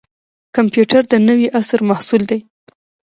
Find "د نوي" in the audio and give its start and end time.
1.09-1.47